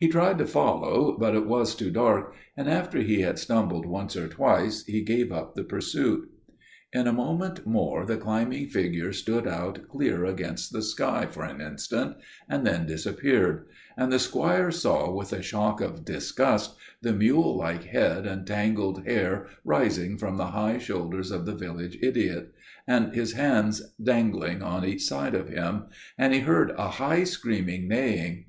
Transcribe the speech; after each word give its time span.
He 0.00 0.08
tried 0.08 0.38
to 0.38 0.44
follow, 0.46 1.16
but 1.16 1.36
it 1.36 1.46
was 1.46 1.76
too 1.76 1.92
dark, 1.92 2.34
and 2.56 2.68
after 2.68 2.98
he 2.98 3.20
had 3.20 3.38
stumbled 3.38 3.86
once 3.86 4.16
or 4.16 4.26
twice, 4.26 4.82
he 4.86 5.02
gave 5.04 5.30
up 5.30 5.54
the 5.54 5.62
pursuit. 5.62 6.28
In 6.92 7.06
a 7.06 7.12
moment 7.12 7.64
more 7.64 8.04
the 8.04 8.16
climbing 8.16 8.66
figure 8.66 9.12
stood 9.12 9.46
out 9.46 9.86
clear 9.88 10.24
against 10.24 10.72
the 10.72 10.82
sky 10.82 11.26
for 11.30 11.44
an 11.44 11.60
instant, 11.60 12.16
and 12.48 12.66
then 12.66 12.86
disappeared: 12.86 13.66
and 13.96 14.10
the 14.10 14.18
squire 14.18 14.72
saw 14.72 15.12
with 15.14 15.32
a 15.32 15.42
shock 15.42 15.80
of 15.80 16.04
disgust 16.04 16.74
the 17.00 17.12
mule 17.12 17.56
like 17.56 17.84
head 17.84 18.26
and 18.26 18.48
tangled 18.48 19.04
hair 19.06 19.46
rising 19.64 20.18
from 20.18 20.38
the 20.38 20.46
high 20.46 20.78
shoulders 20.78 21.30
of 21.30 21.46
the 21.46 21.54
village 21.54 21.96
idiot, 22.02 22.50
and 22.88 23.14
his 23.14 23.34
hands 23.34 23.94
dangling 24.02 24.60
on 24.60 24.84
each 24.84 25.04
side 25.04 25.36
of 25.36 25.48
him; 25.48 25.84
and 26.18 26.34
he 26.34 26.40
heard 26.40 26.72
a 26.72 26.88
high 26.88 27.22
screaming 27.22 27.86
neighing. 27.86 28.40